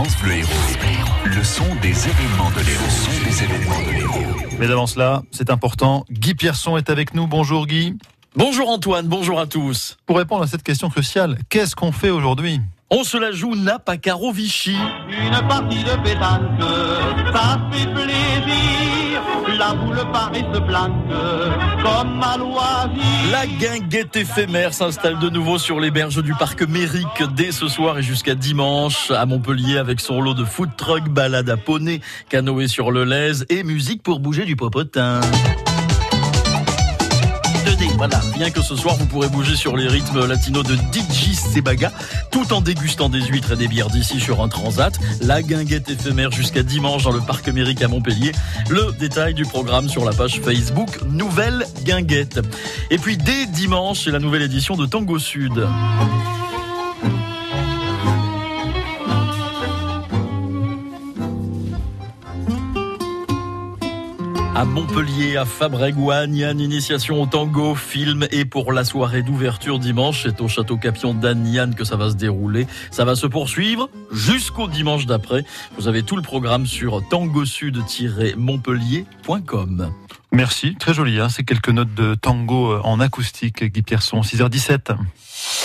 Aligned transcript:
France 0.00 0.16
Bleu 0.22 0.32
Héros. 0.32 0.48
Le 1.26 1.44
son 1.44 1.74
des 1.82 2.08
événements 2.08 2.50
de 2.56 2.60
l'Héros. 2.64 2.84
Le 2.86 2.90
son 2.90 3.10
des 3.22 3.44
événements 3.44 3.82
de 3.82 3.90
l'Héros. 3.90 4.56
Mais 4.58 4.66
d'avant 4.66 4.86
cela, 4.86 5.20
c'est 5.30 5.50
important. 5.50 6.06
Guy 6.10 6.34
Pierson 6.34 6.78
est 6.78 6.88
avec 6.88 7.12
nous. 7.12 7.26
Bonjour 7.26 7.66
Guy. 7.66 7.98
Bonjour 8.34 8.70
Antoine, 8.70 9.08
bonjour 9.08 9.38
à 9.38 9.46
tous. 9.46 9.98
Pour 10.06 10.16
répondre 10.16 10.42
à 10.42 10.46
cette 10.46 10.62
question 10.62 10.88
cruciale, 10.88 11.36
qu'est-ce 11.50 11.76
qu'on 11.76 11.92
fait 11.92 12.08
aujourd'hui? 12.08 12.62
On 12.88 13.04
se 13.04 13.18
la 13.18 13.30
joue 13.30 13.54
Napacaro 13.54 14.32
Vichy. 14.32 14.74
Une 15.10 15.46
partie 15.46 15.84
de 15.84 16.02
pétanque, 16.02 16.48
ça 17.34 17.60
fait 17.70 17.92
plaisir. 17.92 18.69
La 23.30 23.46
guinguette 23.46 24.16
éphémère 24.16 24.72
s'installe 24.72 25.18
de 25.18 25.28
nouveau 25.28 25.58
sur 25.58 25.80
les 25.80 25.90
berges 25.90 26.22
du 26.22 26.34
parc 26.34 26.62
Mérique 26.62 27.22
dès 27.36 27.52
ce 27.52 27.68
soir 27.68 27.98
et 27.98 28.02
jusqu'à 28.02 28.34
dimanche 28.34 29.10
à 29.10 29.26
Montpellier 29.26 29.76
avec 29.76 30.00
son 30.00 30.22
lot 30.22 30.34
de 30.34 30.44
food 30.44 30.70
truck, 30.76 31.08
balade 31.10 31.50
à 31.50 31.58
poney, 31.58 32.00
canoë 32.30 32.68
sur 32.68 32.90
le 32.90 33.04
Lez 33.04 33.44
et 33.50 33.62
musique 33.62 34.02
pour 34.02 34.20
bouger 34.20 34.46
du 34.46 34.56
popotin. 34.56 35.20
2D, 38.00 38.10
voilà. 38.10 38.20
Bien 38.34 38.50
que 38.50 38.62
ce 38.62 38.76
soir, 38.76 38.96
vous 38.96 39.06
pourrez 39.06 39.28
bouger 39.28 39.56
sur 39.56 39.76
les 39.76 39.86
rythmes 39.86 40.26
latinos 40.26 40.64
de 40.64 40.74
DJ 40.74 41.34
Sebaga, 41.34 41.92
tout 42.30 42.52
en 42.52 42.60
dégustant 42.60 43.08
des 43.08 43.20
huîtres 43.20 43.52
et 43.52 43.56
des 43.56 43.68
bières 43.68 43.90
d'ici 43.90 44.20
sur 44.20 44.42
un 44.42 44.48
transat. 44.48 44.98
La 45.20 45.42
guinguette 45.42 45.90
éphémère 45.90 46.30
jusqu'à 46.30 46.62
dimanche 46.62 47.04
dans 47.04 47.12
le 47.12 47.20
parc 47.20 47.48
Amérique 47.48 47.82
à 47.82 47.88
Montpellier. 47.88 48.32
Le 48.68 48.92
détail 48.98 49.34
du 49.34 49.44
programme 49.44 49.88
sur 49.88 50.04
la 50.04 50.12
page 50.12 50.40
Facebook 50.40 51.02
Nouvelle 51.10 51.66
Guinguette. 51.84 52.40
Et 52.90 52.98
puis 52.98 53.16
dès 53.16 53.46
dimanche, 53.46 54.04
c'est 54.04 54.10
la 54.10 54.18
nouvelle 54.18 54.42
édition 54.42 54.76
de 54.76 54.86
Tango 54.86 55.18
Sud. 55.18 55.66
À 64.54 64.64
Montpellier, 64.64 65.36
à 65.36 65.44
Fabregoine, 65.44 66.34
Yann, 66.34 66.58
initiation 66.60 67.22
au 67.22 67.26
tango, 67.26 67.74
film 67.74 68.26
et 68.30 68.44
pour 68.44 68.72
la 68.72 68.84
soirée 68.84 69.22
d'ouverture 69.22 69.78
dimanche, 69.78 70.22
c'est 70.24 70.40
au 70.40 70.48
Château 70.48 70.76
Capion 70.76 71.14
d'Anne 71.14 71.46
Yann 71.46 71.74
que 71.74 71.84
ça 71.84 71.96
va 71.96 72.10
se 72.10 72.16
dérouler. 72.16 72.66
Ça 72.90 73.04
va 73.04 73.14
se 73.14 73.26
poursuivre 73.26 73.88
jusqu'au 74.10 74.66
dimanche 74.68 75.06
d'après. 75.06 75.44
Vous 75.78 75.88
avez 75.88 76.02
tout 76.02 76.16
le 76.16 76.22
programme 76.22 76.66
sur 76.66 77.02
tangosud-montpellier.com. 77.08 79.92
Merci, 80.32 80.76
très 80.76 80.94
joli, 80.94 81.20
hein 81.20 81.28
ces 81.28 81.44
quelques 81.44 81.70
notes 81.70 81.94
de 81.94 82.14
tango 82.14 82.78
en 82.82 83.00
acoustique, 83.00 83.64
Guy 83.64 83.82
Pierson, 83.82 84.20
6h17. 84.20 84.96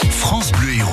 France 0.10 0.52
Bleu 0.52 0.74
Héros. 0.74 0.90